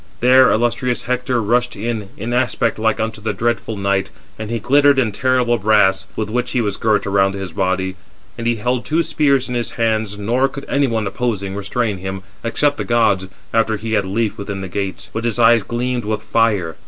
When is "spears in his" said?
9.03-9.73